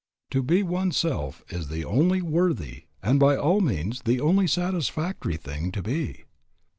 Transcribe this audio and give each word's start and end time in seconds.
To 0.31 0.41
be 0.41 0.63
one's 0.63 0.97
self 0.97 1.43
is 1.53 1.67
the 1.67 1.85
only 1.85 2.23
worthy, 2.23 2.85
and 3.03 3.19
by 3.19 3.35
all 3.37 3.61
means 3.61 4.01
the 4.01 4.19
only 4.19 4.47
satisfactory, 4.47 5.37
thing 5.37 5.71
to 5.73 5.83
be. 5.83 6.23